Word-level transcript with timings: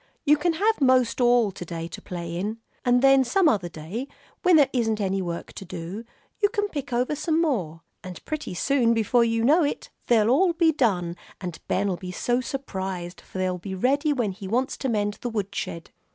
"You 0.25 0.35
can 0.35 0.53
have 0.53 0.81
most 0.81 1.21
all 1.21 1.51
to 1.51 1.63
day 1.63 1.87
to 1.89 2.01
play 2.01 2.35
in. 2.35 2.57
And 2.83 3.03
then 3.03 3.23
some 3.23 3.47
other 3.47 3.69
day, 3.69 4.07
when 4.41 4.55
there 4.55 4.69
isn't 4.73 4.99
any 4.99 5.19
other 5.19 5.25
work 5.25 5.53
to 5.53 5.63
do, 5.63 6.05
you 6.39 6.49
can 6.49 6.69
pick 6.69 6.91
over 6.91 7.15
some 7.15 7.39
more; 7.39 7.81
and 8.03 8.25
pretty 8.25 8.55
soon, 8.55 8.95
before 8.95 9.23
you 9.23 9.43
know 9.45 9.63
it, 9.63 9.91
they'll 10.07 10.29
all 10.31 10.53
be 10.53 10.71
done, 10.71 11.17
and 11.39 11.59
Ben'll 11.67 11.97
be 11.97 12.11
so 12.11 12.41
surprised, 12.41 13.21
for 13.21 13.37
they'll 13.37 13.59
be 13.59 13.75
ready 13.75 14.11
when 14.11 14.31
he 14.31 14.47
wants 14.47 14.75
to 14.77 14.89
mend 14.89 15.19
the 15.21 15.29
woodshed." 15.29 15.91